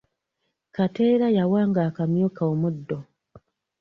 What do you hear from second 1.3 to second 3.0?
yawanga akamyu ke omuddo.